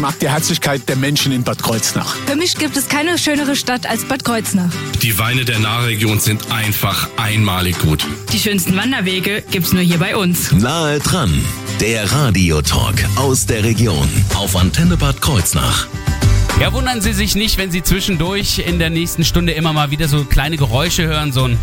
[0.00, 2.16] Ich mag die Herzlichkeit der Menschen in Bad Kreuznach.
[2.24, 4.72] Für mich gibt es keine schönere Stadt als Bad Kreuznach.
[5.02, 8.06] Die Weine der Nahregion sind einfach einmalig gut.
[8.32, 10.52] Die schönsten Wanderwege gibt's nur hier bei uns.
[10.52, 11.44] Nahe dran,
[11.82, 15.86] der Radiotalk aus der Region auf Antenne Bad Kreuznach.
[16.58, 20.08] Ja, wundern Sie sich nicht, wenn Sie zwischendurch in der nächsten Stunde immer mal wieder
[20.08, 21.58] so kleine Geräusche hören, so ein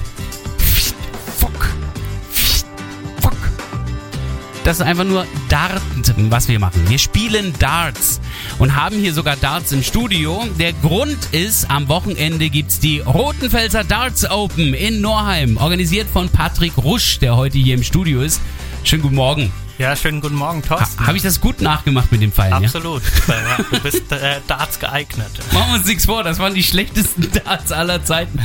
[4.68, 5.82] Das ist einfach nur Dart,
[6.30, 6.90] was wir machen.
[6.90, 8.20] Wir spielen Darts
[8.60, 10.46] und haben hier sogar Darts im Studio.
[10.60, 16.78] Der Grund ist, am Wochenende gibt's die Rotenfelser Darts Open in Norheim, organisiert von Patrick
[16.78, 18.42] Rusch, der heute hier im Studio ist.
[18.84, 19.54] Schönen guten Morgen.
[19.78, 21.00] Ja, schönen guten Morgen, Thorsten.
[21.00, 22.66] Ha, Habe ich das gut nachgemacht mit dem Pfeilen?
[22.66, 23.04] Absolut.
[23.30, 23.64] Ja?
[23.72, 25.32] du bist äh, Darts geeignet.
[25.54, 28.38] Machen wir uns nichts vor, das waren die schlechtesten Darts aller Zeiten.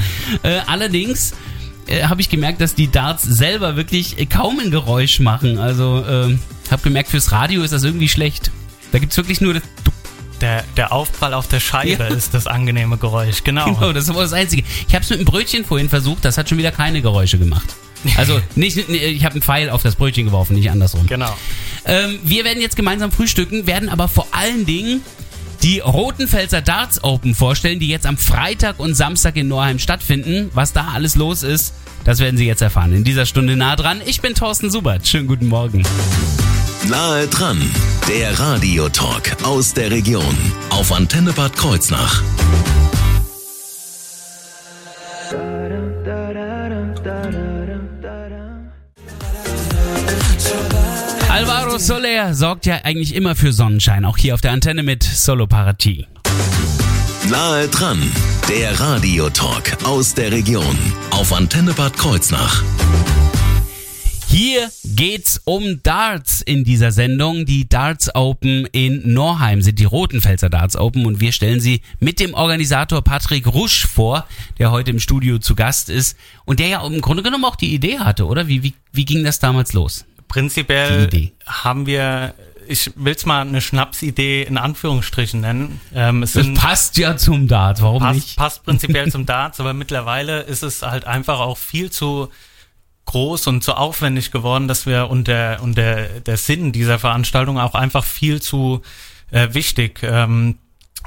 [0.45, 1.33] Äh, allerdings
[1.87, 5.59] äh, habe ich gemerkt, dass die Darts selber wirklich äh, kaum ein Geräusch machen.
[5.59, 6.39] Also äh,
[6.71, 8.51] habe gemerkt, fürs Radio ist das irgendwie schlecht.
[8.93, 9.63] Da gibt's wirklich nur das
[10.43, 12.09] der, der Aufprall auf der Scheibe ja.
[12.09, 13.73] ist das angenehme Geräusch, genau.
[13.73, 14.65] Genau, das ist aber das Einzige.
[14.89, 17.77] Ich habe es mit einem Brötchen vorhin versucht, das hat schon wieder keine Geräusche gemacht.
[18.17, 21.07] Also nicht, ich habe einen Pfeil auf das Brötchen geworfen, nicht andersrum.
[21.07, 21.35] Genau.
[21.85, 25.03] Ähm, wir werden jetzt gemeinsam frühstücken, werden aber vor allen Dingen
[25.63, 30.51] die Rotenfelser Darts Open vorstellen, die jetzt am Freitag und Samstag in Norheim stattfinden.
[30.55, 31.75] Was da alles los ist,
[32.05, 32.93] das werden Sie jetzt erfahren.
[32.93, 34.01] In dieser Stunde nah dran.
[34.05, 35.07] Ich bin Thorsten Subert.
[35.07, 35.85] Schönen guten Morgen.
[36.89, 37.61] Nahe dran,
[38.09, 40.37] der Radiotalk aus der Region
[40.71, 42.23] auf Antenne Bad Kreuznach.
[51.83, 56.07] Soler sorgt ja eigentlich immer für Sonnenschein, auch hier auf der Antenne mit Solo Parati.
[57.29, 58.01] Nahe dran,
[58.49, 60.79] der Radiotalk aus der Region
[61.11, 62.63] auf Antenne Bad Kreuznach.
[64.29, 67.47] Hier geht's um Darts in dieser Sendung.
[67.47, 72.21] Die Darts Open in Norheim sind die Rotenfelser Darts Open und wir stellen sie mit
[72.21, 74.29] dem Organisator Patrick Rusch vor,
[74.61, 77.75] der heute im Studio zu Gast ist und der ja im Grunde genommen auch die
[77.75, 78.47] Idee hatte, oder?
[78.47, 80.05] Wie, wie, wie ging das damals los?
[80.33, 82.35] Prinzipiell haben wir
[82.67, 85.81] ich will es mal eine Schnapsidee in Anführungsstrichen nennen.
[85.95, 88.37] Ähm, es das sind, passt ja zum Dart, warum passt, nicht?
[88.37, 92.31] Passt prinzipiell zum Darts, aber mittlerweile ist es halt einfach auch viel zu
[93.05, 97.59] groß und zu aufwendig geworden, dass wir und der und der der Sinn dieser Veranstaltung
[97.59, 98.81] auch einfach viel zu
[99.31, 100.57] äh, wichtig, ähm,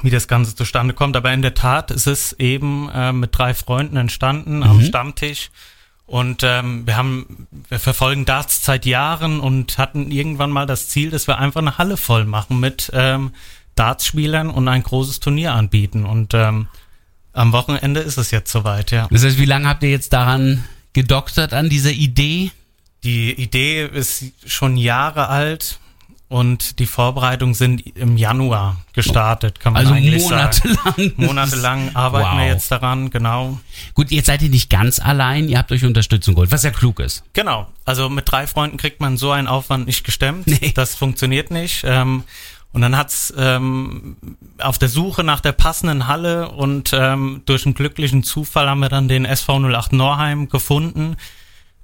[0.02, 1.16] wie das Ganze zustande kommt.
[1.16, 4.62] Aber in der Tat ist es eben äh, mit drei Freunden entstanden mhm.
[4.62, 5.50] am Stammtisch
[6.06, 11.10] und ähm, wir haben, wir verfolgen Darts seit Jahren und hatten irgendwann mal das Ziel,
[11.10, 13.32] dass wir einfach eine Halle voll machen mit ähm,
[13.74, 16.06] Darts-Spielern und ein großes Turnier anbieten.
[16.06, 16.68] Und ähm,
[17.32, 19.08] am Wochenende ist es jetzt soweit, ja.
[19.10, 22.52] Das heißt, wie lange habt ihr jetzt daran gedoktert an dieser Idee?
[23.02, 25.80] Die Idee ist schon Jahre alt.
[26.28, 30.76] Und die Vorbereitungen sind im Januar gestartet, kann man also eigentlich monatelang.
[30.84, 31.12] sagen.
[31.16, 32.38] Monatelang arbeiten wow.
[32.38, 33.60] wir jetzt daran, genau.
[33.94, 36.98] Gut, jetzt seid ihr nicht ganz allein, ihr habt euch Unterstützung geholt, was ja klug
[36.98, 37.22] ist.
[37.32, 40.46] Genau, also mit drei Freunden kriegt man so einen Aufwand nicht gestemmt.
[40.56, 40.72] Nee.
[40.74, 41.82] Das funktioniert nicht.
[41.84, 42.24] Ähm,
[42.72, 44.16] und dann hat's ähm,
[44.58, 48.88] auf der Suche nach der passenden Halle und ähm, durch einen glücklichen Zufall haben wir
[48.88, 51.16] dann den SV 08 Norheim gefunden,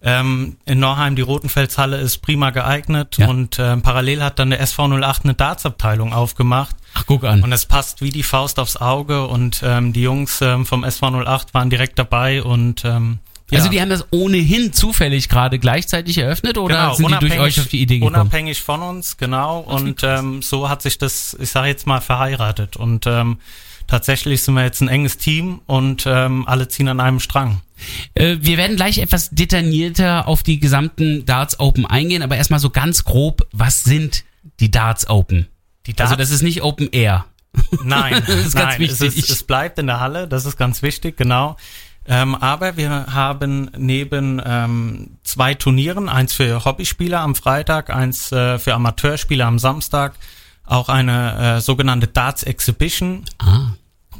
[0.05, 3.29] ähm, in Norheim, die Rotenfelshalle ist prima geeignet ja.
[3.29, 6.75] und ähm, parallel hat dann der SV 08 eine Dartsabteilung aufgemacht.
[6.95, 7.43] Ach, guck an.
[7.43, 11.23] Und es passt wie die Faust aufs Auge und ähm, die Jungs ähm, vom SV
[11.23, 13.21] 08 waren direkt dabei und ähm,
[13.53, 13.59] ja.
[13.59, 17.61] Also die haben das ohnehin zufällig gerade gleichzeitig eröffnet oder genau, sind die durch euch
[17.61, 18.15] auf die Idee gekommen?
[18.15, 19.61] Unabhängig von uns, genau.
[19.61, 22.77] und ähm, so hat sich das, ich sage jetzt mal, verheiratet.
[22.77, 23.37] Und ähm,
[23.93, 27.61] tatsächlich sind wir jetzt ein enges Team und ähm, alle ziehen an einem Strang.
[28.15, 32.71] Äh, wir werden gleich etwas detaillierter auf die gesamten Darts Open eingehen, aber erstmal so
[32.71, 34.25] ganz grob, was sind
[34.61, 35.47] die Darts Open?
[35.87, 37.27] Die Darts also das ist nicht Open Air.
[37.85, 39.09] Nein, das ist ganz nein, wichtig.
[39.09, 41.59] Es, ist, es bleibt in der Halle, das ist ganz wichtig, genau.
[42.07, 48.59] Ähm, aber wir haben neben ähm, zwei Turnieren, eins für Hobbyspieler am Freitag, eins äh,
[48.59, 50.15] für Amateurspieler am Samstag,
[50.65, 53.27] auch eine äh, sogenannte Darts Exhibition.
[53.39, 53.73] Ah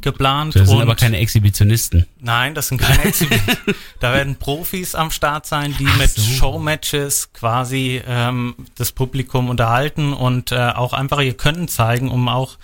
[0.03, 0.55] geplant.
[0.55, 2.05] Das sind aber keine Exhibitionisten.
[2.19, 3.75] Nein, das sind keine Exhibitionisten.
[3.99, 6.21] da werden Profis am Start sein, die Ach mit so.
[6.21, 12.57] Showmatches quasi ähm, das Publikum unterhalten und äh, auch einfach ihr Können zeigen, um auch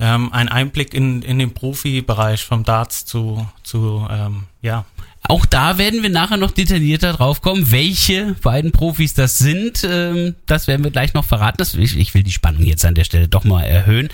[0.00, 4.84] ähm, einen Einblick in, in den Profibereich vom Darts zu, zu ähm, ja,
[5.30, 9.86] auch da werden wir nachher noch detaillierter drauf kommen, welche beiden Profis das sind.
[9.88, 11.62] Ähm, das werden wir gleich noch verraten.
[11.80, 14.08] Ich, will die Spannung jetzt an der Stelle doch mal erhöhen.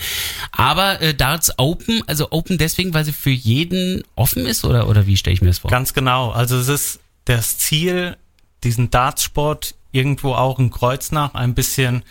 [0.52, 5.06] Aber äh, Darts Open, also Open deswegen, weil sie für jeden offen ist oder, oder
[5.06, 5.70] wie stelle ich mir das vor?
[5.70, 6.32] Ganz genau.
[6.32, 8.18] Also es ist das Ziel,
[8.62, 12.02] diesen Dartsport irgendwo auch in Kreuznach ein bisschen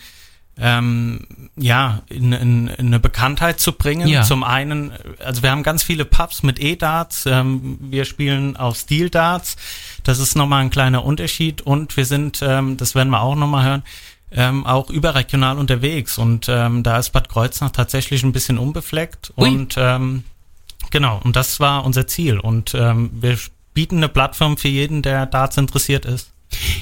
[0.57, 4.07] ähm, ja, in, in, in eine Bekanntheit zu bringen.
[4.07, 4.23] Ja.
[4.23, 4.91] Zum einen,
[5.23, 9.57] also wir haben ganz viele Pubs mit E-Darts, ähm, wir spielen auf Steel-Darts,
[10.03, 13.65] das ist nochmal ein kleiner Unterschied und wir sind, ähm, das werden wir auch nochmal
[13.65, 13.83] hören,
[14.31, 19.49] ähm, auch überregional unterwegs und ähm, da ist Bad Kreuznach tatsächlich ein bisschen unbefleckt Ui.
[19.49, 20.23] und ähm,
[20.89, 23.37] genau, und das war unser Ziel und ähm, wir
[23.73, 26.31] bieten eine Plattform für jeden, der Darts interessiert ist.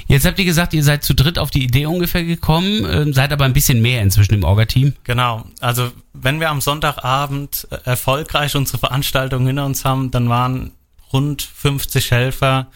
[0.07, 3.31] Jetzt habt ihr gesagt, ihr seid zu dritt auf die Idee ungefähr gekommen, ähm, seid
[3.33, 4.93] aber ein bisschen mehr inzwischen im Orga-Team.
[5.03, 5.45] Genau.
[5.59, 10.71] Also wenn wir am Sonntagabend äh, erfolgreich unsere Veranstaltung hinter uns haben, dann waren
[11.11, 12.67] rund 50 Helfer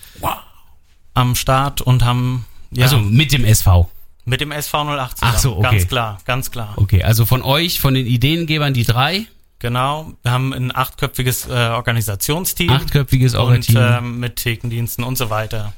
[1.13, 3.89] am Start und haben ja, Also mit dem SV.
[4.25, 5.33] mit dem SV 08 zusammen.
[5.35, 5.69] Ach so, okay.
[5.71, 6.73] Ganz klar, ganz klar.
[6.77, 9.25] Okay, also von euch, von den Ideengebern die drei,
[9.59, 10.13] Genau.
[10.21, 12.69] Wir haben ein achtköpfiges äh, Organisationsteam.
[12.69, 15.73] achtköpfiges und Orga-Team, ähm, mit Thekendiensten und so weiter.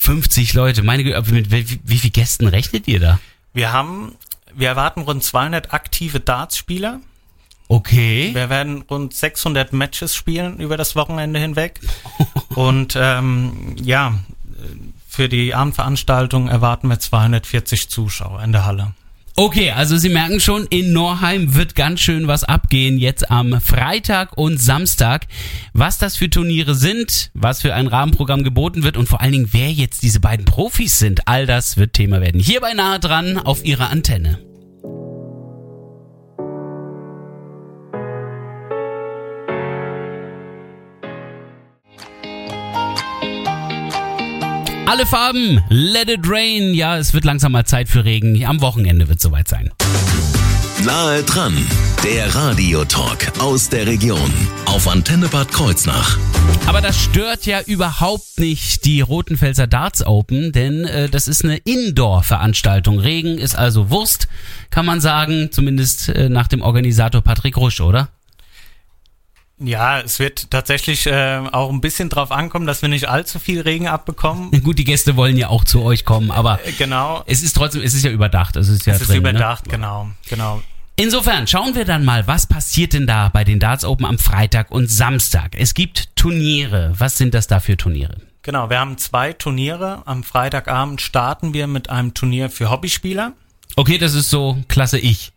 [0.00, 0.82] 50 Leute.
[0.82, 3.20] Meine Güte, aber mit wie, wie viel Gästen rechnet ihr da?
[3.52, 4.16] Wir haben,
[4.54, 7.00] wir erwarten rund 200 aktive Darts-Spieler.
[7.68, 8.30] Okay.
[8.32, 11.80] Wir werden rund 600 Matches spielen über das Wochenende hinweg.
[12.54, 14.14] Und ähm, ja,
[15.06, 18.94] für die Abendveranstaltung erwarten wir 240 Zuschauer in der Halle.
[19.36, 24.36] Okay, also Sie merken schon, in Norheim wird ganz schön was abgehen jetzt am Freitag
[24.36, 25.26] und Samstag.
[25.72, 29.48] Was das für Turniere sind, was für ein Rahmenprogramm geboten wird und vor allen Dingen,
[29.52, 32.40] wer jetzt diese beiden Profis sind, all das wird Thema werden.
[32.40, 34.49] Hierbei nahe dran auf Ihrer Antenne.
[44.90, 46.74] Alle Farben, let it rain.
[46.74, 48.44] Ja, es wird langsam mal Zeit für Regen.
[48.44, 49.70] Am Wochenende wird soweit sein.
[50.84, 51.56] Nahe dran,
[52.02, 54.32] der Radiotalk aus der Region
[54.64, 56.18] auf Antenne Bad Kreuznach.
[56.66, 61.58] Aber das stört ja überhaupt nicht die Rotenfelser Darts Open, denn äh, das ist eine
[61.58, 62.98] Indoor-Veranstaltung.
[62.98, 64.26] Regen ist also Wurst,
[64.70, 68.08] kann man sagen, zumindest äh, nach dem Organisator Patrick Rusch, oder?
[69.62, 73.60] Ja, es wird tatsächlich äh, auch ein bisschen drauf ankommen, dass wir nicht allzu viel
[73.60, 74.50] Regen abbekommen.
[74.64, 77.22] Gut, die Gäste wollen ja auch zu euch kommen, aber Äh, Genau.
[77.26, 78.56] es ist trotzdem, es ist ja überdacht.
[78.56, 79.72] Es ist ja Es ist drin, überdacht, Ne?
[79.72, 80.62] genau, genau.
[80.96, 84.70] Insofern schauen wir dann mal, was passiert denn da bei den Darts Open am Freitag
[84.70, 85.54] und Samstag.
[85.58, 86.92] Es gibt Turniere.
[86.98, 88.16] Was sind das da für Turniere?
[88.42, 90.02] Genau, wir haben zwei Turniere.
[90.06, 93.32] Am Freitagabend starten wir mit einem Turnier für Hobbyspieler.
[93.76, 95.32] Okay, das ist so Klasse ich.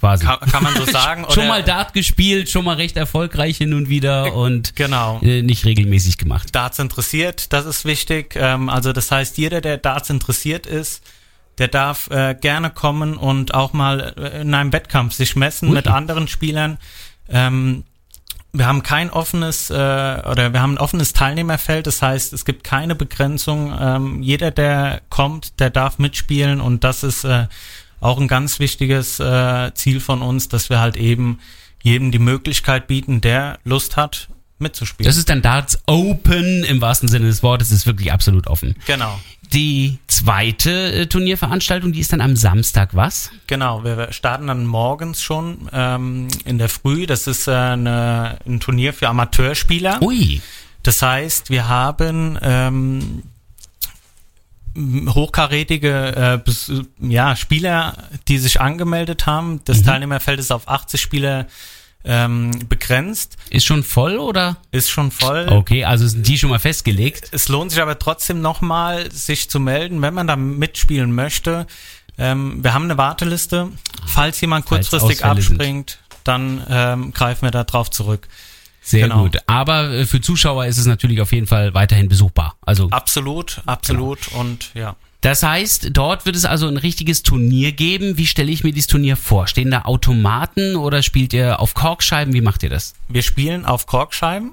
[0.00, 0.24] Quasi.
[0.24, 1.26] Kann, kann man so sagen.
[1.30, 5.20] schon mal Dart gespielt, schon mal recht erfolgreich hin und wieder und Genau.
[5.22, 6.54] äh, nicht regelmäßig gemacht.
[6.54, 8.34] Darts interessiert, das ist wichtig.
[8.36, 11.02] Ähm, also das heißt, jeder, der Darts interessiert ist,
[11.58, 15.74] der darf äh, gerne kommen und auch mal äh, in einem Wettkampf sich messen Ui.
[15.74, 16.78] mit anderen Spielern.
[17.28, 17.82] Ähm,
[18.52, 22.94] wir haben kein offenes oder wir haben ein offenes Teilnehmerfeld, das heißt, es gibt keine
[22.94, 23.76] Begrenzung.
[23.78, 27.26] Ähm, jeder, der kommt, der darf mitspielen und das ist
[28.00, 31.38] auch ein ganz wichtiges äh, Ziel von uns, dass wir halt eben
[31.82, 34.28] jedem die Möglichkeit bieten, der Lust hat,
[34.58, 35.08] mitzuspielen.
[35.08, 38.74] Das ist dann Darts Open im wahrsten Sinne des Wortes, ist wirklich absolut offen.
[38.86, 39.18] genau.
[39.54, 43.30] Die zweite äh, Turnierveranstaltung, die ist dann am Samstag was?
[43.46, 47.06] Genau, wir starten dann morgens schon ähm, in der Früh.
[47.06, 50.02] Das ist äh, eine, ein Turnier für Amateurspieler.
[50.02, 50.42] Ui,
[50.82, 53.22] Das heißt, wir haben ähm,
[55.14, 56.52] hochkarätige äh,
[57.00, 57.94] ja, Spieler,
[58.28, 59.60] die sich angemeldet haben.
[59.64, 61.46] Das Teilnehmerfeld ist auf 80 Spieler
[62.04, 64.56] ähm, begrenzt, ist schon voll oder?
[64.70, 65.48] ist schon voll.
[65.50, 67.28] Okay, also sind die schon mal festgelegt.
[67.32, 71.66] Es lohnt sich aber trotzdem nochmal, sich zu melden, wenn man da mitspielen möchte.
[72.16, 73.68] Ähm, wir haben eine Warteliste.
[74.06, 75.52] Falls jemand Falls kurzfristig Ausfälle sind.
[75.54, 78.28] abspringt, dann ähm, greifen wir da drauf zurück.
[78.88, 79.24] Sehr Genau.
[79.24, 79.36] gut.
[79.46, 82.56] Aber äh, für Zuschauer ist es natürlich auf jeden Fall weiterhin besuchbar.
[82.62, 84.96] Also Absolut, absolut und ja.
[85.20, 88.16] das heißt, dort wird es also ein richtiges Turnier geben.
[88.16, 89.46] Wie stelle ich mir dieses Turnier vor?
[89.46, 92.32] Stehen da Automaten oder spielt ihr auf Korkscheiben?
[92.32, 92.94] Wie macht ihr das?
[93.08, 94.52] Wir spielen auf Korkscheiben.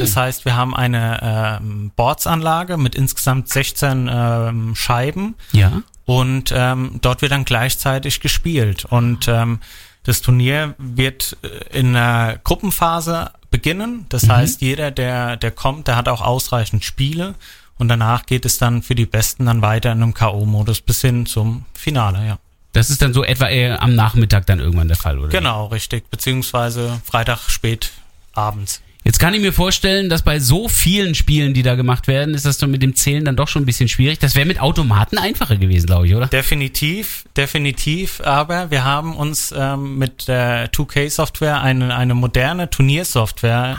[0.00, 5.82] Das heißt, wir haben eine ähm, Boardsanlage mit insgesamt 16 ähm, Scheiben Ja.
[6.06, 8.84] und ähm, dort wird dann gleichzeitig gespielt.
[8.86, 9.60] Und ähm,
[10.04, 14.06] das Turnier wird äh, in einer Gruppenphase beginnen.
[14.08, 17.34] Das heißt, jeder, der, der kommt, der hat auch ausreichend Spiele.
[17.78, 21.26] Und danach geht es dann für die Besten dann weiter in einem K.O.-Modus bis hin
[21.26, 22.38] zum Finale, ja.
[22.72, 25.28] Das ist dann so etwa eher am Nachmittag dann irgendwann der Fall, oder?
[25.28, 26.10] Genau, richtig.
[26.10, 27.92] Beziehungsweise Freitag spät
[28.34, 28.82] abends.
[29.06, 32.44] Jetzt kann ich mir vorstellen, dass bei so vielen Spielen, die da gemacht werden, ist
[32.44, 34.18] das dann mit dem Zählen dann doch schon ein bisschen schwierig.
[34.18, 36.26] Das wäre mit Automaten einfacher gewesen, glaube ich, oder?
[36.26, 38.20] Definitiv, definitiv.
[38.22, 43.78] Aber wir haben uns ähm, mit der 2K-Software eine, eine moderne Turniersoftware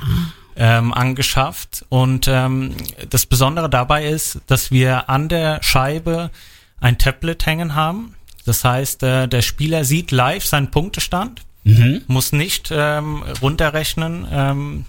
[0.56, 1.84] ähm, angeschafft.
[1.90, 2.78] Und ähm,
[3.10, 6.32] das Besondere dabei ist, dass wir an der Scheibe
[6.80, 8.14] ein Tablet hängen haben.
[8.46, 12.04] Das heißt, äh, der Spieler sieht live seinen Punktestand, Mhm.
[12.08, 14.86] muss nicht ähm, runterrechnen ähm,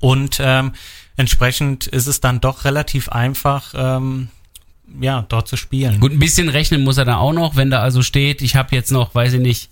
[0.00, 0.72] und ähm,
[1.16, 4.28] entsprechend ist es dann doch relativ einfach, ähm,
[5.00, 6.00] ja, dort zu spielen.
[6.00, 7.54] Gut, ein bisschen rechnen muss er da auch noch.
[7.54, 9.70] Wenn da also steht, ich habe jetzt noch, weiß ich nicht,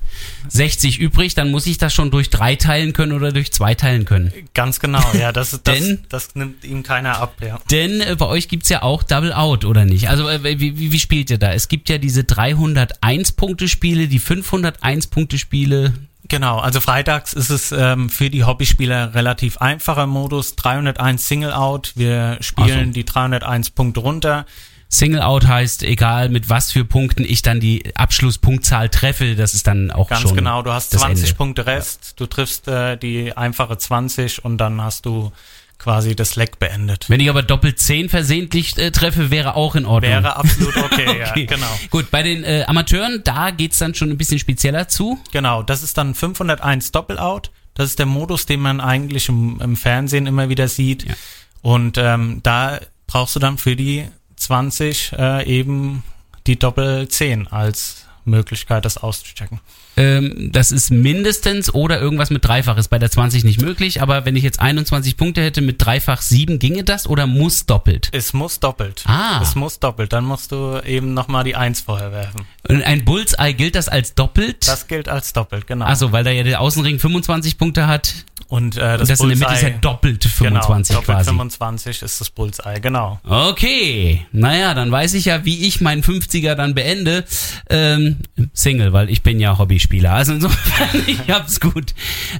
[0.48, 4.04] 60 übrig, dann muss ich das schon durch drei teilen können oder durch zwei teilen
[4.04, 4.32] können.
[4.54, 7.58] Ganz genau, ja, das, das, Denn- das nimmt ihm keiner ab, ja.
[7.68, 10.08] Denn äh, bei euch gibt's ja auch Double Out, oder nicht?
[10.08, 11.52] Also äh, wie, wie, wie spielt ihr da?
[11.52, 15.94] Es gibt ja diese 301-Punkte-Spiele, die 501-Punkte-Spiele.
[16.28, 21.92] Genau, also freitags ist es ähm, für die Hobbyspieler relativ einfacher Modus, 301 Single Out,
[21.96, 22.92] wir spielen so.
[22.92, 24.44] die 301 Punkte runter.
[24.90, 29.66] Single Out heißt, egal mit was für Punkten ich dann die Abschlusspunktzahl treffe, das ist
[29.66, 31.36] dann auch Ganz schon genau, du hast das 20 Ende.
[31.36, 35.32] Punkte Rest, du triffst äh, die einfache 20 und dann hast du
[35.78, 37.08] quasi das Leck beendet.
[37.08, 40.12] Wenn ich aber doppelt 10 versehentlich äh, treffe, wäre auch in Ordnung.
[40.12, 41.18] Wäre absolut okay, Okay.
[41.18, 41.78] ja, genau.
[41.90, 45.18] Gut, bei den äh, Amateuren, da geht's dann schon ein bisschen spezieller zu.
[45.32, 47.50] Genau, das ist dann 501 Doppel-Out.
[47.74, 51.04] Das ist der Modus, den man eigentlich im, im Fernsehen immer wieder sieht.
[51.04, 51.14] Ja.
[51.62, 54.06] Und ähm, da brauchst du dann für die
[54.36, 56.02] 20 äh, eben
[56.46, 59.60] die Doppel 10 als Möglichkeit, das auszuchecken.
[59.98, 64.24] Ähm, das ist mindestens oder irgendwas mit Dreifach ist bei der 20 nicht möglich, aber
[64.24, 68.08] wenn ich jetzt 21 Punkte hätte mit Dreifach 7, ginge das oder muss doppelt?
[68.12, 69.02] Es muss doppelt.
[69.06, 69.40] Ah.
[69.42, 70.12] Es muss doppelt.
[70.12, 72.42] Dann musst du eben nochmal die 1 vorher werfen.
[72.68, 74.68] Und ein Bullseye gilt das als doppelt?
[74.68, 75.86] Das gilt als doppelt, genau.
[75.86, 78.14] Achso, weil da ja der Außenring 25 Punkte hat
[78.48, 81.30] und äh, das, und das in der Mitte ist ja doppelt 25 genau, doppelt quasi.
[81.30, 83.20] 25 ist das Bullseye, genau.
[83.24, 87.24] Okay, naja, dann weiß ich ja, wie ich meinen 50er dann beende.
[87.68, 88.16] Ähm,
[88.54, 89.87] Single, weil ich bin ja Hobbyspieler.
[90.04, 91.94] Also insofern, ich hab's gut.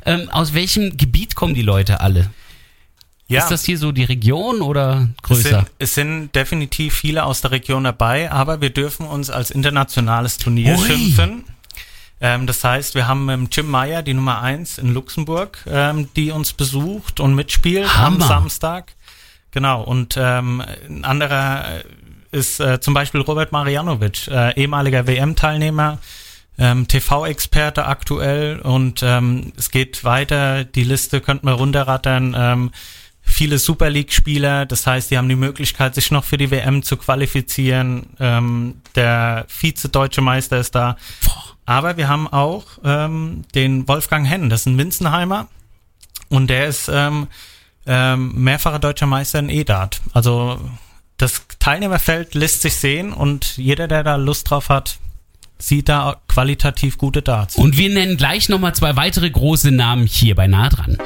[0.04, 2.30] Ähm, aus welchem Gebiet kommen die Leute alle?
[3.28, 3.40] Ja.
[3.40, 5.48] Ist das hier so die Region oder Es größer?
[5.48, 10.38] sind, es sind definitiv viele aus der Region dabei, aber wir dürfen uns als internationales
[10.38, 10.86] Turnier Ui.
[10.86, 11.44] schimpfen.
[12.20, 16.30] Ähm, das heißt, wir haben ähm, Jim Meyer, die Nummer eins in Luxemburg, ähm, die
[16.30, 18.22] uns besucht und mitspielt Hammer.
[18.22, 18.94] am Samstag.
[19.50, 21.82] Genau, und ähm, ein anderer
[22.30, 25.98] ist äh, zum Beispiel Robert Marianovic, äh, ehemaliger WM-Teilnehmer,
[26.58, 32.34] ähm, TV-Experte aktuell und ähm, es geht weiter, die Liste könnten wir runterrattern.
[32.36, 32.70] Ähm,
[33.22, 36.96] viele Super League-Spieler, das heißt, die haben die Möglichkeit, sich noch für die WM zu
[36.96, 38.08] qualifizieren.
[38.18, 40.96] Ähm, der Vize-Deutsche Meister ist da.
[41.64, 45.48] Aber wir haben auch ähm, den Wolfgang Henn, das ist ein Winzenheimer
[46.30, 47.28] und der ist ähm,
[47.86, 50.00] ähm, mehrfacher deutscher Meister in E-Dart.
[50.12, 50.58] Also
[51.18, 54.98] das Teilnehmerfeld lässt sich sehen und jeder, der da Lust drauf hat,
[55.58, 57.56] sieht da qualitativ gute Darts.
[57.56, 60.98] Und wir nennen gleich nochmal zwei weitere große Namen hier bei nah dran.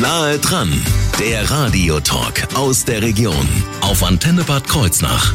[0.00, 0.72] Nahe dran,
[1.18, 3.46] der Radiotalk aus der Region
[3.82, 5.34] auf Antenne Bad Kreuznach.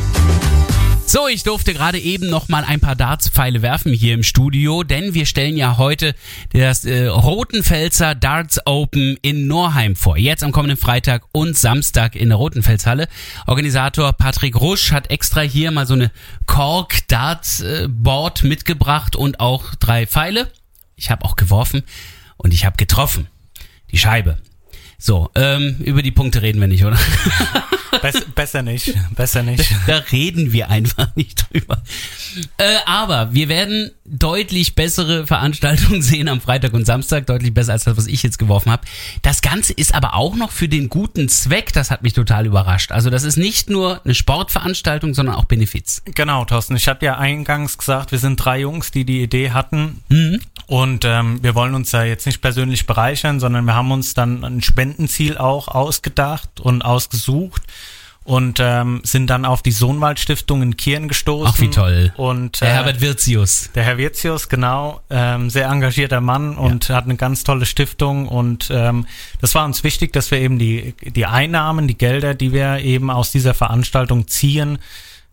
[1.07, 5.13] So, ich durfte gerade eben noch mal ein paar Dartspfeile werfen hier im Studio, denn
[5.13, 6.15] wir stellen ja heute
[6.51, 10.17] das äh, Rotenfelser Darts Open in Norheim vor.
[10.17, 13.07] Jetzt am kommenden Freitag und Samstag in der Rotenfelshalle.
[13.45, 16.11] Organisator Patrick Rusch hat extra hier mal so eine
[16.47, 20.51] Kork Darts äh, Board mitgebracht und auch drei Pfeile.
[20.95, 21.83] Ich habe auch geworfen
[22.35, 23.27] und ich habe getroffen.
[23.91, 24.39] Die Scheibe.
[24.97, 26.97] So, ähm, über die Punkte reden wir nicht, oder?
[28.01, 29.73] Bess, besser nicht, besser nicht.
[29.87, 31.81] Da reden wir einfach nicht drüber.
[32.57, 37.83] Äh, aber wir werden deutlich bessere Veranstaltungen sehen am Freitag und Samstag, deutlich besser als
[37.83, 38.83] das, was ich jetzt geworfen habe.
[39.21, 42.91] Das Ganze ist aber auch noch für den guten Zweck, das hat mich total überrascht.
[42.91, 46.01] Also das ist nicht nur eine Sportveranstaltung, sondern auch Benefiz.
[46.05, 46.75] Genau, Thorsten.
[46.75, 50.01] Ich hatte ja eingangs gesagt, wir sind drei Jungs, die die Idee hatten.
[50.67, 54.43] Und ähm, wir wollen uns ja jetzt nicht persönlich bereichern, sondern wir haben uns dann
[54.43, 57.63] ein Spendenziel auch ausgedacht und ausgesucht
[58.23, 61.53] und ähm, sind dann auf die Sohnwald Stiftung in Kirn gestoßen.
[61.55, 62.11] Ach, wie toll.
[62.17, 63.69] Und Der äh, Herbert Wirzius.
[63.75, 68.69] Der Herr Wirzius, genau, ähm, sehr engagierter Mann und hat eine ganz tolle Stiftung und
[68.71, 69.05] ähm,
[69.41, 73.09] das war uns wichtig, dass wir eben die, die Einnahmen, die Gelder, die wir eben
[73.09, 74.79] aus dieser Veranstaltung ziehen,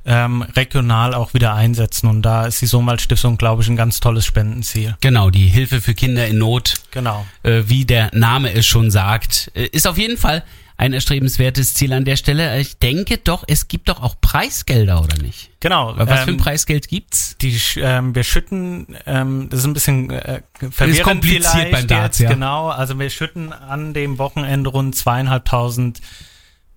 [0.05, 4.01] ähm, regional auch wieder einsetzen und da ist die Sohnwald Stiftung, glaube ich, ein ganz
[4.01, 4.97] tolles Spendenziel.
[5.01, 7.25] Genau, die Hilfe für Kinder in Not, Genau.
[7.43, 10.43] äh, wie der Name es schon sagt, äh, ist auf jeden Fall
[10.77, 12.59] ein erstrebenswertes Ziel an der Stelle.
[12.59, 15.51] Ich denke doch, es gibt doch auch Preisgelder, oder nicht?
[15.61, 15.95] Genau.
[15.97, 17.37] Was für ein ähm, Preisgeld gibt's?
[17.41, 20.43] Die, ähm, wir schütten, ähm, das ist ein bisschen äh,
[20.73, 22.35] verwirrend kompliziert vielleicht beim Darts, jetzt, ja.
[22.35, 22.69] genau.
[22.69, 26.01] Also wir schütten an dem Wochenende rund zweieinhalbtausend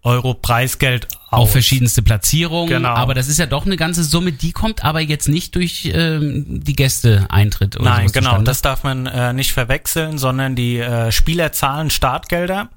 [0.06, 1.52] Euro Preisgeld aus.
[1.52, 2.90] verschiedenste Platzierungen, Genau.
[2.90, 6.46] aber das ist ja doch eine ganze Summe, die kommt aber jetzt nicht durch ähm,
[6.64, 11.52] die Gäste-Eintritt oder Nein, genau, das darf man äh, nicht verwechseln, sondern die äh, Spieler
[11.52, 12.70] zahlen Startgelder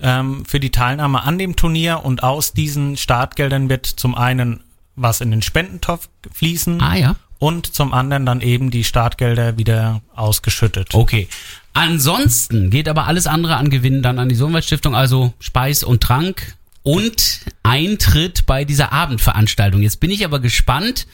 [0.00, 4.60] ähm, für die Teilnahme an dem Turnier und aus diesen Startgeldern wird zum einen
[4.96, 7.16] was in den Spendentopf fließen Ah ja.
[7.38, 10.94] und zum anderen dann eben die Startgelder wieder ausgeschüttet.
[10.94, 11.28] Okay.
[11.72, 16.02] Ansonsten geht aber alles andere an Gewinn dann an die Sohnwald Stiftung, also Speis und
[16.02, 19.82] Trank und Eintritt bei dieser Abendveranstaltung.
[19.82, 21.06] Jetzt bin ich aber gespannt,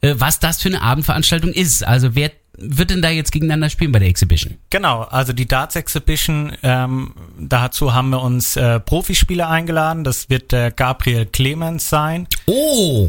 [0.00, 1.86] äh, was das für eine Abendveranstaltung ist.
[1.86, 4.58] Also wer wird denn da jetzt gegeneinander spielen bei der Exhibition?
[4.70, 10.04] Genau, also die Darts Exhibition, ähm, dazu haben wir uns äh, Profispieler eingeladen.
[10.04, 12.28] Das wird der Gabriel Clemens sein.
[12.46, 13.08] Oh,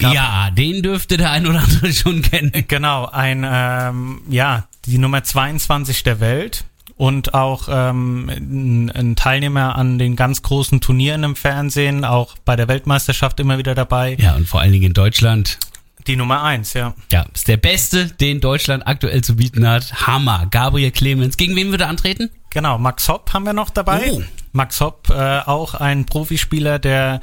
[0.00, 2.52] ja, den dürfte der ein oder andere schon kennen.
[2.68, 6.64] Genau, ein, ähm, ja, die Nummer 22 der Welt
[7.00, 12.56] und auch ähm, ein, ein Teilnehmer an den ganz großen Turnieren im Fernsehen, auch bei
[12.56, 14.18] der Weltmeisterschaft immer wieder dabei.
[14.20, 15.58] Ja, und vor allen Dingen in Deutschland.
[16.06, 16.92] Die Nummer 1, ja.
[17.10, 20.06] Ja, ist der beste, den Deutschland aktuell zu bieten hat.
[20.06, 20.46] Hammer.
[20.50, 21.38] Gabriel Clemens.
[21.38, 22.28] Gegen wen würde er antreten?
[22.50, 24.12] Genau, Max Hopp haben wir noch dabei.
[24.12, 24.22] Oh.
[24.52, 27.22] Max Hopp, äh, auch ein Profispieler, der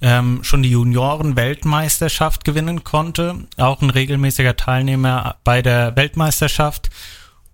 [0.00, 3.34] ähm, schon die Junioren-Weltmeisterschaft gewinnen konnte.
[3.58, 6.88] Auch ein regelmäßiger Teilnehmer bei der Weltmeisterschaft.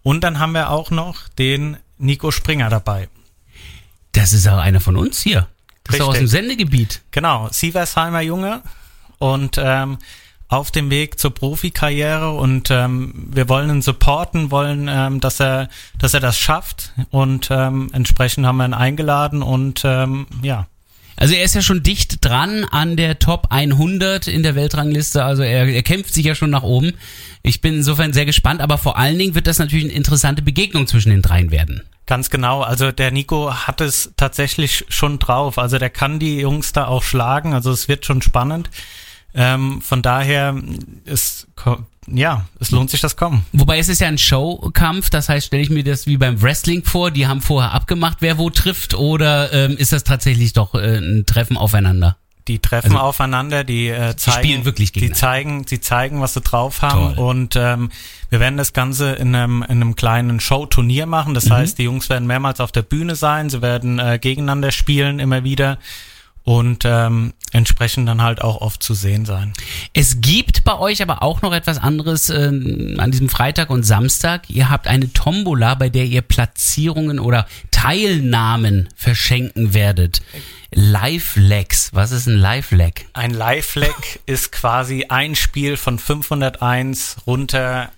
[0.05, 3.09] Und dann haben wir auch noch den Nico Springer dabei.
[4.13, 5.49] Das ist auch einer von uns hier.
[5.83, 6.39] Das ist auch aus dem Richtig.
[6.39, 7.03] Sendegebiet.
[7.11, 8.63] Genau, Sieversheimer Junge
[9.19, 9.99] und ähm,
[10.49, 15.69] auf dem Weg zur Profikarriere und ähm, wir wollen ihn supporten, wollen, ähm, dass er,
[15.99, 20.67] dass er das schafft und ähm, entsprechend haben wir ihn eingeladen und ähm, ja,
[21.17, 25.25] Also er ist ja schon dicht dran an der Top 100 in der Weltrangliste.
[25.25, 26.93] Also er, er kämpft sich ja schon nach oben.
[27.43, 30.87] Ich bin insofern sehr gespannt, aber vor allen Dingen wird das natürlich eine interessante Begegnung
[30.87, 31.83] zwischen den dreien werden.
[32.07, 32.63] Ganz genau.
[32.63, 35.59] Also der Nico hat es tatsächlich schon drauf.
[35.59, 37.55] Also der kann die Jungs da auch schlagen.
[37.55, 38.69] Also es wird schon spannend.
[39.35, 40.55] Ähm, von daher
[41.05, 41.49] ist
[42.07, 43.45] ja, es lohnt sich das kommen.
[43.53, 46.85] Wobei es ist ja ein Showkampf, das heißt, stelle ich mir das wie beim Wrestling
[46.85, 50.99] vor, die haben vorher abgemacht, wer wo trifft, oder ähm, ist das tatsächlich doch äh,
[50.99, 52.17] ein Treffen aufeinander?
[52.47, 56.43] Die treffen Also, aufeinander, die äh, zeigen, spielen wirklich die zeigen, sie zeigen, was sie
[56.43, 57.25] drauf haben Toll.
[57.25, 57.91] und ähm,
[58.29, 61.31] wir werden das Ganze in einem, in einem kleinen Show-Turnier machen.
[61.31, 61.35] Mhm.
[61.35, 65.21] Das heißt, die Jungs werden mehrmals auf der Bühne sein, sie werden äh, gegeneinander spielen
[65.21, 65.79] immer wieder
[66.43, 69.53] und ähm, entsprechend dann halt auch oft zu sehen sein.
[69.93, 74.51] Es gibt bei euch aber auch noch etwas anderes ähm, an diesem Freitag und Samstag.
[74.51, 80.21] Ihr habt eine Tombola, bei der ihr Platzierungen oder Teilnahmen verschenken werdet.
[80.73, 81.91] Live-Legs.
[81.93, 83.07] Was ist ein Live-Leg?
[83.13, 87.91] Ein Live-Leg ist quasi ein Spiel von 501 runter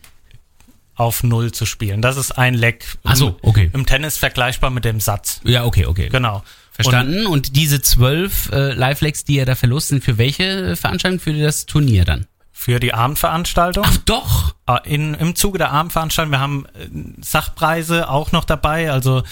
[0.96, 2.02] auf Null zu spielen.
[2.02, 2.84] Das ist ein Leg.
[3.04, 3.70] Ach so, okay.
[3.72, 5.40] Im Tennis vergleichbar mit dem Satz.
[5.44, 6.08] Ja, okay, okay.
[6.08, 6.42] Genau.
[6.76, 7.26] Verstanden.
[7.26, 11.20] Und, diese zwölf äh, Live-Legs, die ihr da verlost, sind für welche Veranstaltung?
[11.20, 12.26] Für das Turnier dann?
[12.52, 13.84] Für die Abendveranstaltung.
[13.86, 14.54] Ach doch!
[14.66, 16.88] Äh, In, Im Zuge der Abendveranstaltung, wir haben äh,
[17.22, 18.90] Sachpreise auch noch dabei.
[18.90, 19.22] Also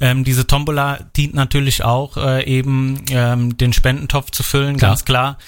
[0.00, 4.92] ähm, diese Tombola dient natürlich auch äh, eben ähm, den Spendentopf zu füllen, Klar.
[4.92, 5.38] ganz klar.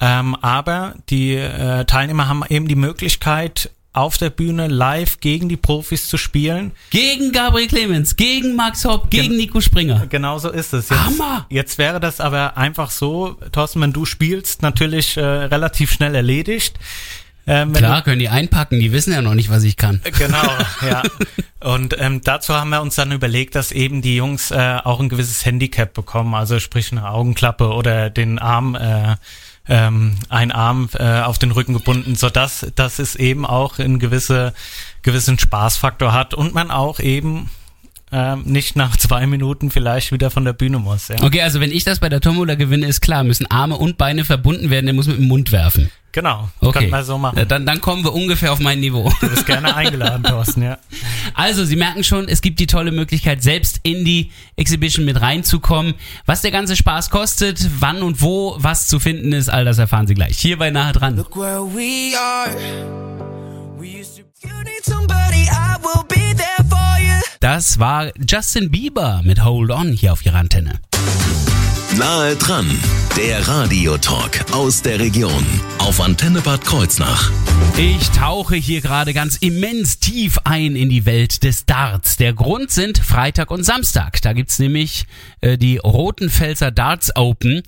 [0.00, 5.56] Ähm, aber die äh, Teilnehmer haben eben die Möglichkeit, auf der Bühne live gegen die
[5.56, 6.72] Profis zu spielen.
[6.90, 10.06] Gegen Gabriel Clemens, gegen Max Hopp, gegen Gen- Nico Springer.
[10.06, 10.88] Genau so ist es.
[10.90, 11.46] Jetzt, Hammer!
[11.50, 16.78] Jetzt wäre das aber einfach so, Thorsten, wenn du spielst, natürlich äh, relativ schnell erledigt.
[17.46, 20.00] Ähm, Klar, können die einpacken, die wissen ja noch nicht, was ich kann.
[20.18, 20.46] Genau,
[20.88, 21.02] ja.
[21.58, 25.08] Und ähm, dazu haben wir uns dann überlegt, dass eben die Jungs äh, auch ein
[25.08, 29.16] gewisses Handicap bekommen, also sprich eine Augenklappe oder den Arm, äh,
[29.70, 34.52] ähm, ein Arm äh, auf den Rücken gebunden, sodass dass es eben auch einen gewisse,
[35.02, 37.48] gewissen Spaßfaktor hat und man auch eben
[38.12, 41.08] ähm, nicht nach zwei Minuten vielleicht wieder von der Bühne muss.
[41.08, 41.16] Ja.
[41.22, 44.24] Okay, also wenn ich das bei der Tombola gewinne, ist klar, müssen Arme und Beine
[44.24, 45.90] verbunden werden, der muss mit dem Mund werfen.
[46.12, 46.80] Genau, Okay.
[46.80, 47.38] können wir so machen.
[47.38, 49.12] Ja, Dann, dann kommen wir ungefähr auf mein Niveau.
[49.20, 50.78] Du bist gerne eingeladen, Thorsten, ja.
[51.34, 55.94] Also, Sie merken schon, es gibt die tolle Möglichkeit, selbst in die Exhibition mit reinzukommen.
[56.26, 60.08] Was der ganze Spaß kostet, wann und wo was zu finden ist, all das erfahren
[60.08, 60.36] Sie gleich.
[60.36, 61.14] Hier bei Nahe dran.
[61.16, 62.56] Look where we are.
[63.78, 64.22] We used to.
[64.42, 66.29] You need somebody, I will be.
[67.42, 70.78] Das war Justin Bieber mit Hold On hier auf Ihrer Antenne.
[71.96, 72.68] Nahe dran,
[73.16, 75.46] der Radiotalk aus der Region
[75.78, 77.30] auf Antenne Bad Kreuznach.
[77.78, 82.18] Ich tauche hier gerade ganz immens tief ein in die Welt des Darts.
[82.18, 84.20] Der Grund sind Freitag und Samstag.
[84.20, 85.06] Da gibt's nämlich
[85.40, 87.62] äh, die Rotenfelser Darts Open.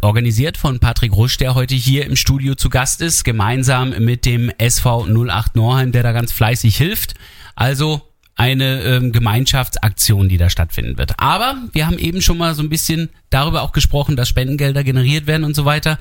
[0.00, 4.50] Organisiert von Patrick Rusch, der heute hier im Studio zu Gast ist, gemeinsam mit dem
[4.58, 7.14] SV 08 Norheim, der da ganz fleißig hilft.
[7.54, 8.02] Also
[8.36, 11.18] eine ähm, Gemeinschaftsaktion, die da stattfinden wird.
[11.18, 15.26] Aber wir haben eben schon mal so ein bisschen darüber auch gesprochen, dass Spendengelder generiert
[15.26, 15.98] werden und so weiter.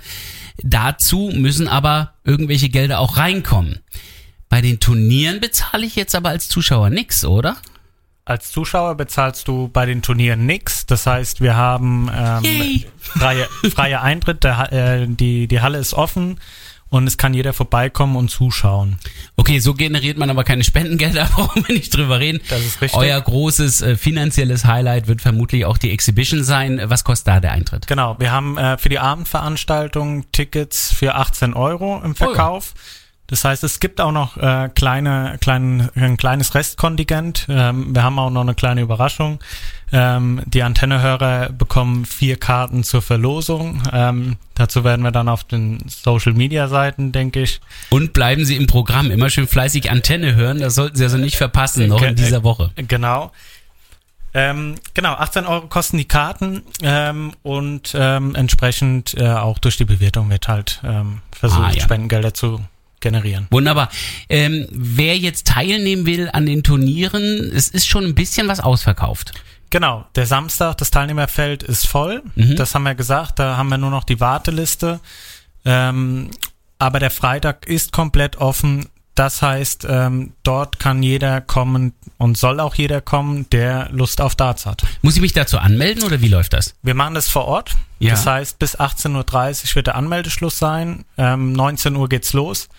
[0.61, 3.79] Dazu müssen aber irgendwelche Gelder auch reinkommen.
[4.49, 7.57] Bei den Turnieren bezahle ich jetzt aber als Zuschauer nix, oder?
[8.25, 10.85] Als Zuschauer bezahlst du bei den Turnieren nix.
[10.85, 14.43] Das heißt, wir haben ähm, freie, freie Eintritt.
[14.43, 16.39] Der, äh, die, die Halle ist offen
[16.93, 18.99] und es kann jeder vorbeikommen und zuschauen.
[19.35, 22.39] Okay, so generiert man aber keine Spendengelder, brauchen wir nicht drüber reden.
[22.49, 22.99] Das ist richtig.
[22.99, 26.79] Euer großes äh, finanzielles Highlight wird vermutlich auch die Exhibition sein.
[26.85, 27.87] Was kostet da der Eintritt?
[27.87, 32.75] Genau, wir haben äh, für die Abendveranstaltung Tickets für 18 Euro im Verkauf.
[33.27, 37.45] Das heißt, es gibt auch noch äh, kleine, klein, ein kleines Restkontingent.
[37.49, 39.39] Ähm, wir haben auch noch eine kleine Überraschung.
[39.93, 43.81] Ähm, die Antennehörer bekommen vier Karten zur Verlosung.
[43.93, 47.61] Ähm, dazu werden wir dann auf den Social Media Seiten, denke ich.
[47.89, 49.09] Und bleiben Sie im Programm.
[49.09, 50.59] Immer schön fleißig Antenne hören.
[50.59, 52.71] Das sollten Sie also nicht verpassen, noch in dieser Woche.
[52.75, 53.31] Genau.
[54.35, 59.85] Ähm, genau, 18 Euro kosten die Karten ähm, und ähm, entsprechend äh, auch durch die
[59.85, 61.81] Bewertung wird halt ähm, versucht, Ah, ja.
[61.83, 62.59] Spendengelder zu
[63.03, 63.45] generieren.
[63.51, 63.89] Wunderbar.
[64.29, 69.33] Ähm, wer jetzt teilnehmen will an den Turnieren, es ist schon ein bisschen was ausverkauft.
[69.69, 72.23] Genau, der Samstag, das Teilnehmerfeld ist voll.
[72.35, 72.55] Mhm.
[72.55, 74.99] Das haben wir gesagt, da haben wir nur noch die Warteliste.
[75.65, 76.29] Ähm,
[76.79, 78.87] aber der Freitag ist komplett offen.
[79.15, 84.35] Das heißt, ähm, dort kann jeder kommen und soll auch jeder kommen, der Lust auf
[84.35, 84.83] Darts hat.
[85.01, 86.73] Muss ich mich dazu anmelden oder wie läuft das?
[86.81, 87.75] Wir machen das vor Ort.
[87.99, 88.11] Ja.
[88.11, 89.15] Das heißt, bis 18.30
[89.69, 91.05] Uhr wird der Anmeldeschluss sein.
[91.17, 92.69] Ähm, 19 Uhr geht's los.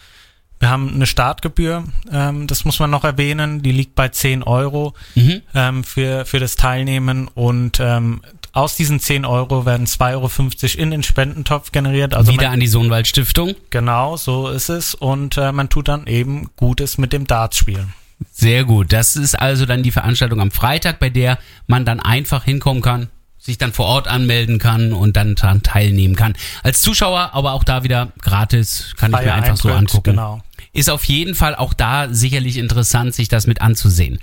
[0.65, 4.95] Wir haben eine Startgebühr, ähm, das muss man noch erwähnen, die liegt bei 10 Euro
[5.15, 5.43] Mhm.
[5.55, 8.23] ähm, für, für das Teilnehmen und ähm,
[8.53, 12.15] aus diesen 10 Euro werden 2,50 Euro in den Spendentopf generiert.
[12.15, 13.55] Also Wieder man, an die Sohnwald Stiftung.
[13.69, 17.93] genau, so ist es und äh, man tut dann eben Gutes mit dem Darts spielen.
[18.33, 18.93] Sehr gut.
[18.93, 23.09] Das ist also dann die Veranstaltung am Freitag, bei der man dann einfach hinkommen kann,
[23.39, 26.35] sich dann vor Ort anmelden kann und dann daran teilnehmen kann.
[26.63, 30.11] Als Zuschauer, aber auch da wieder gratis, kann ich mir Freier einfach so Eintritt, angucken.
[30.13, 30.43] Genau.
[30.75, 34.19] Ist auf jeden Fall auch da sicherlich interessant, sich das mit anzusehen.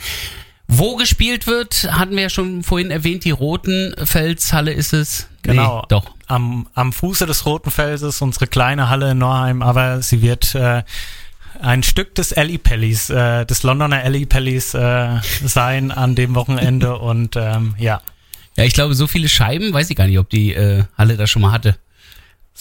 [0.68, 5.28] Wo gespielt wird, hatten wir ja schon vorhin erwähnt, die Rotenfelshalle ist es.
[5.42, 5.80] Genau.
[5.80, 6.12] Nee, doch.
[6.28, 10.84] Am, am Fuße des Roten Felses, unsere kleine Halle in Norheim, aber sie wird äh,
[11.62, 16.98] ein Stück des Alley Pellys, äh, des Londoner Alley Pellys äh, sein an dem Wochenende
[17.00, 18.02] und ähm, ja,
[18.58, 21.30] Ja, ich glaube, so viele Scheiben, weiß ich gar nicht, ob die äh, Halle das
[21.30, 21.76] schon mal hatte.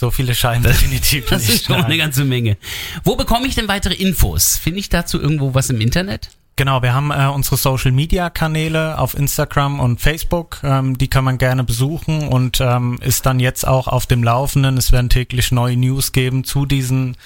[0.01, 1.55] So viele Scheine definitiv Das nicht.
[1.57, 2.57] ist schon eine ganze Menge.
[3.05, 4.57] Wo bekomme ich denn weitere Infos?
[4.57, 6.31] Finde ich dazu irgendwo was im Internet?
[6.57, 11.25] Genau, wir haben äh, unsere Social Media Kanäle auf Instagram und Facebook, ähm, die kann
[11.25, 14.77] man gerne besuchen und ähm, ist dann jetzt auch auf dem Laufenden.
[14.77, 17.17] Es werden täglich neue News geben zu diesen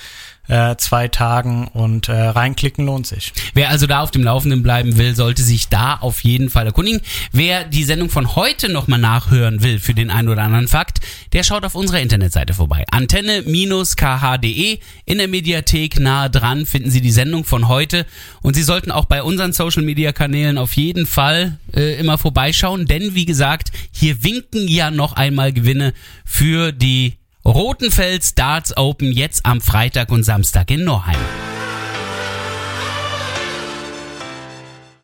[0.49, 3.33] äh, zwei Tagen und äh, reinklicken lohnt sich.
[3.55, 7.01] Wer also da auf dem Laufenden bleiben will, sollte sich da auf jeden Fall erkundigen.
[7.33, 11.01] Wer die Sendung von heute nochmal nachhören will für den einen oder anderen Fakt,
[11.33, 12.85] der schaut auf unserer Internetseite vorbei.
[12.91, 14.79] Antenne-kh.de.
[15.07, 18.07] In der Mediathek nahe dran finden Sie die Sendung von heute.
[18.43, 23.25] Und Sie sollten auch bei unseren Social-Media-Kanälen auf jeden Fall äh, immer vorbeischauen, denn wie
[23.25, 27.15] gesagt, hier winken ja noch einmal Gewinne für die
[27.47, 31.19] Rotenfels Darts Open jetzt am Freitag und Samstag in Norheim.